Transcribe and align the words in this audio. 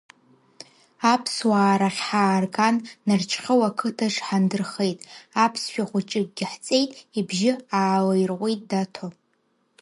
Аԥсуаа 1.13 1.79
рахь 1.81 2.01
ҳаарган, 2.07 2.75
Нарџьхьоу 3.07 3.61
ақыҭаҿ 3.69 4.15
ҳандырхеит, 4.25 4.99
аԥсшәа 5.43 5.83
хәыҷыкгьы 5.89 6.45
ҳҵеит, 6.51 6.89
ибжьы 7.19 7.53
аалаирҟәит 7.79 8.61
Даҭо. 8.69 9.07